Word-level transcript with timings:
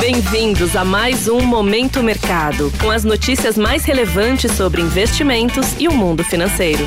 Bem-vindos 0.00 0.76
a 0.76 0.84
mais 0.84 1.26
um 1.26 1.40
Momento 1.40 2.04
Mercado, 2.04 2.70
com 2.80 2.88
as 2.88 3.02
notícias 3.02 3.58
mais 3.58 3.84
relevantes 3.84 4.52
sobre 4.52 4.80
investimentos 4.80 5.72
e 5.78 5.88
o 5.88 5.92
mundo 5.92 6.22
financeiro. 6.22 6.84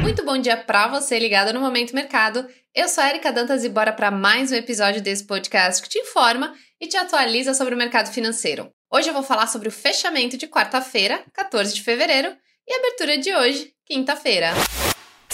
Muito 0.00 0.24
bom 0.24 0.38
dia 0.38 0.56
para 0.56 0.88
você 0.88 1.18
ligado 1.18 1.52
no 1.52 1.60
Momento 1.60 1.94
Mercado. 1.94 2.46
Eu 2.74 2.88
sou 2.88 3.04
a 3.04 3.10
Erika 3.10 3.30
Dantas 3.30 3.62
e 3.62 3.68
bora 3.68 3.92
para 3.92 4.10
mais 4.10 4.50
um 4.50 4.54
episódio 4.54 5.02
desse 5.02 5.24
podcast 5.24 5.82
que 5.82 5.88
te 5.90 5.98
informa 5.98 6.54
e 6.80 6.86
te 6.86 6.96
atualiza 6.96 7.52
sobre 7.52 7.74
o 7.74 7.78
mercado 7.78 8.10
financeiro. 8.10 8.72
Hoje 8.90 9.10
eu 9.10 9.14
vou 9.14 9.22
falar 9.22 9.48
sobre 9.48 9.68
o 9.68 9.72
fechamento 9.72 10.38
de 10.38 10.46
quarta-feira, 10.46 11.22
14 11.34 11.74
de 11.74 11.82
fevereiro, 11.82 12.34
e 12.66 12.72
a 12.72 12.78
abertura 12.78 13.18
de 13.18 13.34
hoje, 13.34 13.70
quinta-feira. 13.84 14.54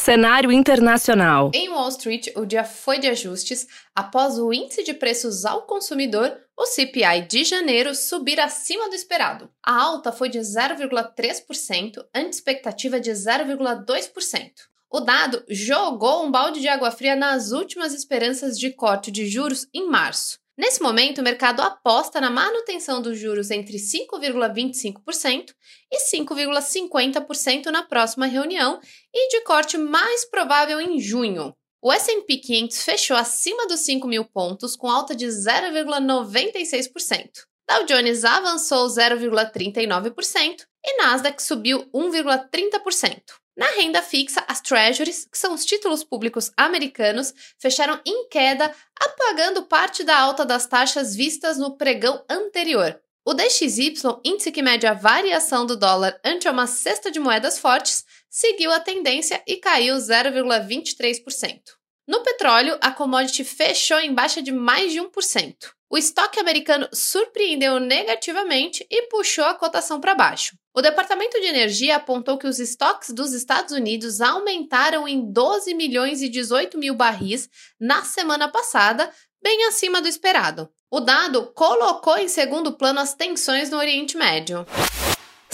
Cenário 0.04 0.52
internacional. 0.52 1.50
Em 1.54 1.70
Wall 1.70 1.88
Street, 1.88 2.28
o 2.36 2.44
dia 2.44 2.62
foi 2.62 2.98
de 2.98 3.06
ajustes 3.06 3.66
após 3.94 4.38
o 4.38 4.52
índice 4.52 4.84
de 4.84 4.92
preços 4.92 5.46
ao 5.46 5.62
consumidor, 5.62 6.30
o 6.54 6.66
CPI 6.66 7.22
de 7.26 7.42
janeiro, 7.42 7.94
subir 7.94 8.38
acima 8.38 8.90
do 8.90 8.94
esperado. 8.94 9.48
A 9.64 9.74
alta 9.74 10.12
foi 10.12 10.28
de 10.28 10.38
0,3%, 10.40 12.04
ante 12.14 12.34
expectativa 12.34 13.00
de 13.00 13.12
0,2%. 13.12 14.50
O 14.90 15.00
dado 15.00 15.42
jogou 15.48 16.26
um 16.26 16.30
balde 16.30 16.60
de 16.60 16.68
água 16.68 16.90
fria 16.90 17.16
nas 17.16 17.50
últimas 17.50 17.94
esperanças 17.94 18.58
de 18.58 18.72
corte 18.72 19.10
de 19.10 19.26
juros 19.26 19.66
em 19.72 19.88
março. 19.88 20.38
Nesse 20.56 20.80
momento, 20.80 21.18
o 21.18 21.24
mercado 21.24 21.60
aposta 21.60 22.20
na 22.20 22.30
manutenção 22.30 23.02
dos 23.02 23.18
juros 23.18 23.50
entre 23.50 23.76
5,25% 23.76 25.52
e 25.90 25.98
5,50% 25.98 27.66
na 27.66 27.82
próxima 27.82 28.26
reunião 28.26 28.78
e 29.12 29.28
de 29.30 29.40
corte 29.42 29.76
mais 29.76 30.24
provável 30.24 30.80
em 30.80 31.00
junho. 31.00 31.52
O 31.82 31.92
S&P 31.92 32.36
500 32.38 32.82
fechou 32.82 33.16
acima 33.16 33.66
dos 33.66 33.80
5 33.80 34.06
mil 34.06 34.24
pontos 34.24 34.76
com 34.76 34.88
alta 34.88 35.12
de 35.14 35.26
0,96%. 35.26 37.30
Dow 37.68 37.84
Jones 37.86 38.24
avançou 38.24 38.86
0,39% 38.86 40.66
e 40.84 41.02
Nasdaq 41.02 41.42
subiu 41.42 41.84
1,30%. 41.94 43.22
Na 43.56 43.66
renda 43.70 44.02
fixa, 44.02 44.44
as 44.48 44.60
Treasuries, 44.60 45.26
que 45.30 45.38
são 45.38 45.54
os 45.54 45.64
títulos 45.64 46.02
públicos 46.02 46.50
americanos, 46.56 47.32
fecharam 47.58 48.00
em 48.04 48.28
queda, 48.28 48.74
apagando 49.00 49.62
parte 49.62 50.02
da 50.02 50.18
alta 50.18 50.44
das 50.44 50.66
taxas 50.66 51.14
vistas 51.14 51.56
no 51.56 51.76
pregão 51.76 52.24
anterior. 52.28 53.00
O 53.24 53.32
DXY, 53.32 53.94
índice 54.24 54.52
que 54.52 54.60
mede 54.60 54.86
a 54.86 54.92
variação 54.92 55.64
do 55.64 55.76
dólar 55.76 56.20
ante 56.22 56.48
uma 56.48 56.66
cesta 56.66 57.10
de 57.10 57.18
moedas 57.18 57.58
fortes, 57.58 58.04
seguiu 58.28 58.70
a 58.70 58.80
tendência 58.80 59.42
e 59.46 59.56
caiu 59.56 59.96
0,23%. 59.96 61.60
No 62.06 62.22
petróleo, 62.22 62.76
a 62.82 62.90
commodity 62.90 63.44
fechou 63.44 63.98
em 63.98 64.12
baixa 64.12 64.42
de 64.42 64.52
mais 64.52 64.92
de 64.92 65.00
1%. 65.00 65.54
O 65.94 65.96
estoque 65.96 66.40
americano 66.40 66.88
surpreendeu 66.92 67.78
negativamente 67.78 68.84
e 68.90 69.02
puxou 69.02 69.44
a 69.44 69.54
cotação 69.54 70.00
para 70.00 70.12
baixo. 70.12 70.58
O 70.74 70.82
Departamento 70.82 71.40
de 71.40 71.46
Energia 71.46 71.94
apontou 71.94 72.36
que 72.36 72.48
os 72.48 72.58
estoques 72.58 73.10
dos 73.10 73.32
Estados 73.32 73.72
Unidos 73.72 74.20
aumentaram 74.20 75.06
em 75.06 75.30
12 75.30 75.72
milhões 75.72 76.20
e 76.20 76.28
18 76.28 76.76
mil 76.78 76.96
barris 76.96 77.48
na 77.80 78.02
semana 78.02 78.48
passada, 78.48 79.08
bem 79.40 79.66
acima 79.66 80.02
do 80.02 80.08
esperado. 80.08 80.68
O 80.90 80.98
dado 80.98 81.52
colocou 81.54 82.18
em 82.18 82.26
segundo 82.26 82.72
plano 82.72 82.98
as 82.98 83.14
tensões 83.14 83.70
no 83.70 83.78
Oriente 83.78 84.16
Médio. 84.16 84.66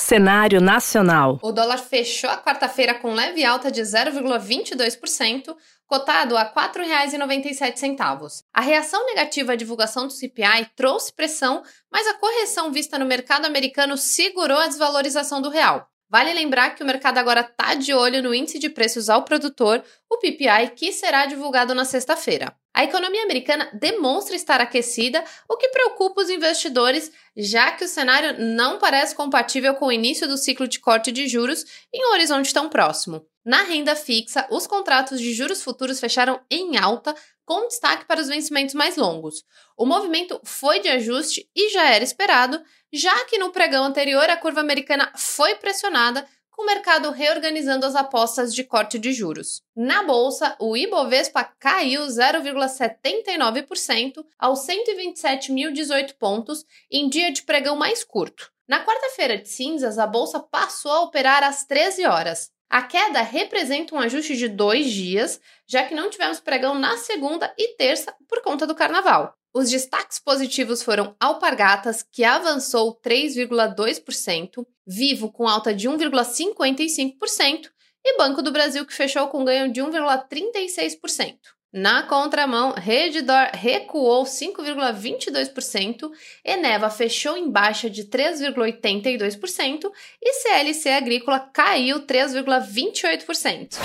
Cenário 0.01 0.61
nacional. 0.61 1.39
O 1.43 1.53
dólar 1.53 1.77
fechou 1.77 2.29
a 2.31 2.37
quarta-feira 2.39 2.95
com 2.95 3.13
leve 3.13 3.45
alta 3.45 3.71
de 3.71 3.83
0,22%, 3.83 5.55
cotado 5.87 6.37
a 6.37 6.43
R$ 6.43 6.51
4,97. 6.53 8.43
A 8.53 8.61
reação 8.63 9.05
negativa 9.07 9.53
à 9.53 9.57
divulgação 9.57 10.07
do 10.07 10.13
CPI 10.13 10.71
trouxe 10.75 11.13
pressão, 11.13 11.63
mas 11.93 12.07
a 12.07 12.15
correção 12.15 12.73
vista 12.73 12.99
no 12.99 13.05
mercado 13.05 13.45
americano 13.45 13.97
segurou 13.97 14.59
a 14.59 14.67
desvalorização 14.67 15.43
do 15.43 15.51
real. 15.51 15.87
Vale 16.11 16.35
lembrar 16.35 16.75
que 16.75 16.83
o 16.83 16.87
mercado 16.87 17.19
agora 17.19 17.43
está 17.43 17.75
de 17.75 17.95
olho 17.95 18.21
no 18.21 18.35
índice 18.35 18.59
de 18.59 18.69
preços 18.69 19.09
ao 19.09 19.23
produtor, 19.25 19.81
o 20.11 20.19
PPI, 20.19 20.73
que 20.75 20.91
será 20.91 21.25
divulgado 21.25 21.73
na 21.73 21.85
sexta-feira. 21.85 22.53
A 22.75 22.83
economia 22.83 23.23
americana 23.23 23.71
demonstra 23.73 24.35
estar 24.35 24.61
aquecida, 24.61 25.23
o 25.49 25.57
que 25.57 25.69
preocupa 25.69 26.21
os 26.21 26.29
investidores, 26.29 27.13
já 27.37 27.71
que 27.71 27.85
o 27.85 27.89
cenário 27.89 28.37
não 28.39 28.79
parece 28.79 29.15
compatível 29.15 29.75
com 29.75 29.87
o 29.87 29.93
início 29.93 30.27
do 30.27 30.37
ciclo 30.37 30.67
de 30.67 30.81
corte 30.81 31.13
de 31.13 31.29
juros 31.29 31.65
em 31.95 32.05
um 32.05 32.13
horizonte 32.13 32.53
tão 32.53 32.69
próximo. 32.69 33.25
Na 33.45 33.63
renda 33.63 33.95
fixa, 33.95 34.47
os 34.51 34.67
contratos 34.67 35.21
de 35.21 35.33
juros 35.33 35.63
futuros 35.63 36.01
fecharam 36.01 36.41
em 36.51 36.77
alta, 36.77 37.15
com 37.51 37.67
destaque 37.67 38.05
para 38.05 38.21
os 38.21 38.29
vencimentos 38.29 38.77
mais 38.77 38.97
longos. 38.97 39.43
O 39.77 39.85
movimento 39.85 40.41
foi 40.45 40.79
de 40.79 40.89
ajuste 40.89 41.51
e 41.53 41.71
já 41.71 41.93
era 41.93 42.05
esperado, 42.05 42.63
já 42.93 43.25
que 43.25 43.39
no 43.39 43.51
pregão 43.51 43.83
anterior 43.83 44.31
a 44.31 44.37
curva 44.37 44.61
americana 44.61 45.13
foi 45.17 45.57
pressionada, 45.57 46.25
com 46.49 46.63
o 46.63 46.67
mercado 46.67 47.11
reorganizando 47.11 47.85
as 47.85 47.97
apostas 47.97 48.55
de 48.55 48.63
corte 48.63 49.01
de 49.01 49.13
juros. 49.13 49.65
Na 49.75 50.05
bolsa, 50.05 50.55
o 50.61 50.77
Ibovespa 50.77 51.43
caiu 51.59 52.03
0,79% 52.03 54.25
aos 54.39 54.61
127.018 54.61 56.15
pontos 56.21 56.65
em 56.89 57.09
dia 57.09 57.33
de 57.33 57.43
pregão 57.43 57.75
mais 57.75 58.05
curto. 58.05 58.49
Na 58.69 58.85
quarta-feira 58.85 59.37
de 59.37 59.49
cinzas, 59.49 59.99
a 59.99 60.07
bolsa 60.07 60.39
passou 60.39 60.93
a 60.93 61.03
operar 61.03 61.43
às 61.43 61.65
13 61.65 62.07
horas. 62.07 62.53
A 62.71 62.83
queda 62.83 63.21
representa 63.21 63.97
um 63.97 63.99
ajuste 63.99 64.37
de 64.37 64.47
dois 64.47 64.93
dias, 64.93 65.41
já 65.67 65.83
que 65.85 65.95
não 65.95 66.09
tivemos 66.09 66.39
pregão 66.39 66.79
na 66.79 66.97
segunda 66.97 67.53
e 67.59 67.75
terça 67.75 68.15
por 68.29 68.41
conta 68.43 68.65
do 68.65 68.77
carnaval. 68.77 69.35
Os 69.53 69.69
destaques 69.69 70.21
positivos 70.21 70.81
foram 70.81 71.17
Alpargatas, 71.19 72.05
que 72.05 72.23
avançou 72.23 72.97
3,2%, 73.01 74.65
Vivo, 74.87 75.33
com 75.33 75.49
alta 75.49 75.75
de 75.75 75.89
1,55%, 75.89 77.69
e 78.05 78.17
Banco 78.17 78.41
do 78.41 78.53
Brasil, 78.53 78.87
que 78.87 78.95
fechou 78.95 79.27
com 79.27 79.45
ganho 79.45 79.73
de 79.73 79.81
1,36%. 79.83 81.39
Na 81.73 82.03
contramão, 82.03 82.73
Redditor 82.77 83.51
recuou 83.53 84.25
5,22%, 84.25 86.11
Eneva 86.45 86.91
fechou 86.91 87.37
em 87.37 87.49
baixa 87.49 87.89
de 87.89 88.07
3,82% 88.07 89.89
e 90.21 90.33
CLC 90.33 90.91
Agrícola 90.91 91.39
caiu 91.39 92.01
3,28%. 92.01 93.77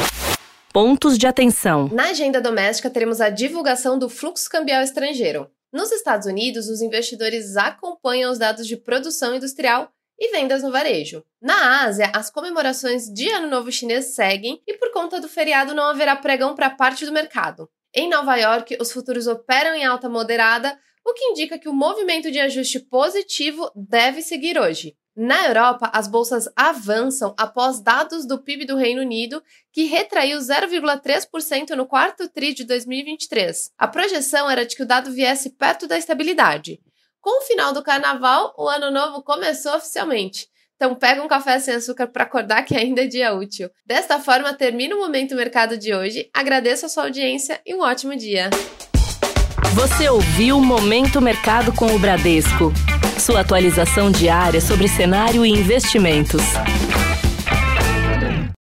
Pontos 0.74 1.16
de 1.16 1.28
atenção. 1.28 1.88
Na 1.94 2.10
agenda 2.10 2.42
doméstica, 2.42 2.90
teremos 2.90 3.22
a 3.22 3.30
divulgação 3.30 4.00
do 4.00 4.10
fluxo 4.10 4.50
cambial 4.50 4.82
estrangeiro. 4.82 5.48
Nos 5.72 5.92
Estados 5.92 6.26
Unidos, 6.26 6.68
os 6.68 6.82
investidores 6.82 7.56
acompanham 7.56 8.32
os 8.32 8.40
dados 8.40 8.66
de 8.66 8.78
produção 8.78 9.36
industrial 9.36 9.92
e 10.20 10.32
vendas 10.32 10.64
no 10.64 10.72
varejo. 10.72 11.24
Na 11.42 11.84
Ásia, 11.84 12.12
as 12.14 12.30
comemorações 12.30 13.06
de 13.06 13.30
Ano 13.30 13.50
Novo 13.50 13.72
Chinês 13.72 14.16
seguem 14.16 14.62
e 14.66 14.74
por 14.76 14.92
conta 14.92 15.20
do 15.20 15.28
feriado 15.28 15.74
não 15.74 15.86
haverá 15.86 16.16
pregão 16.16 16.56
para 16.56 16.70
parte 16.70 17.06
do 17.06 17.12
mercado. 17.12 17.70
Em 17.94 18.10
Nova 18.10 18.36
York, 18.36 18.78
os 18.80 18.92
futuros 18.92 19.28
operam 19.28 19.74
em 19.74 19.86
alta 19.86 20.10
moderada, 20.10 20.78
o 21.06 21.14
que 21.14 21.26
indica 21.26 21.58
que 21.58 21.70
o 21.70 21.74
movimento 21.74 22.32
de 22.32 22.40
ajuste 22.40 22.80
positivo 22.80 23.72
deve 23.76 24.22
seguir 24.22 24.60
hoje. 24.60 24.98
Na 25.16 25.48
Europa, 25.48 25.90
as 25.94 26.10
bolsas 26.10 26.50
avançam 26.58 27.34
após 27.38 27.80
dados 27.80 28.26
do 28.28 28.38
PIB 28.38 28.66
do 28.66 28.76
Reino 28.76 29.02
Unido, 29.02 29.42
que 29.72 29.86
retraiu 29.86 30.38
0,3% 30.40 31.70
no 31.70 31.86
quarto 31.86 32.28
TRI 32.28 32.54
de 32.54 32.66
2023. 32.66 33.72
A 33.78 33.88
projeção 33.88 34.50
era 34.50 34.66
de 34.66 34.76
que 34.76 34.84
o 34.84 34.86
dado 34.86 35.14
viesse 35.14 35.52
perto 35.52 35.88
da 35.88 35.98
estabilidade. 35.98 36.82
Com 37.26 37.42
o 37.42 37.42
final 37.42 37.74
do 37.74 37.82
carnaval, 37.82 38.54
o 38.56 38.70
ano 38.70 38.92
novo 38.92 39.24
começou 39.24 39.76
oficialmente. 39.76 40.48
Então 40.76 40.94
pega 40.94 41.24
um 41.24 41.28
café 41.28 41.58
sem 41.58 41.74
açúcar 41.74 42.06
para 42.06 42.24
acordar 42.24 42.62
que 42.62 42.78
ainda 42.78 43.02
é 43.02 43.08
dia 43.08 43.34
útil. 43.34 43.68
Desta 43.84 44.20
forma, 44.20 44.54
termina 44.54 44.96
o 44.96 45.00
Momento 45.00 45.34
Mercado 45.34 45.76
de 45.76 45.92
hoje. 45.92 46.30
Agradeço 46.32 46.86
a 46.86 46.90
sua 46.90 47.06
audiência 47.06 47.60
e 47.66 47.74
um 47.74 47.82
ótimo 47.82 48.16
dia. 48.16 48.52
Você 49.74 50.08
ouviu 50.08 50.60
Momento 50.60 51.20
Mercado 51.20 51.74
com 51.74 51.96
o 51.96 51.98
Bradesco. 51.98 52.72
Sua 53.20 53.40
atualização 53.40 54.12
diária 54.12 54.62
sobre 54.62 54.88
cenário 54.88 55.44
e 55.44 55.50
investimentos. 55.50 56.44